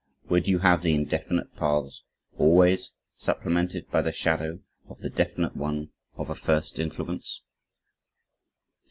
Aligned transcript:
Would 0.29 0.47
you 0.47 0.57
have 0.57 0.81
the 0.81 0.95
indefinite 0.95 1.55
paths 1.55 2.03
ALWAYS 2.39 2.93
supplemented 3.15 3.87
by 3.91 4.01
the 4.01 4.11
shadow 4.11 4.59
of 4.89 5.01
the 5.01 5.11
definite 5.11 5.55
one 5.55 5.91
of 6.15 6.31
a 6.31 6.33
first 6.33 6.79
influence? 6.79 7.43